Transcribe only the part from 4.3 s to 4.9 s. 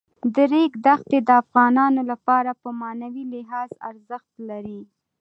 لري.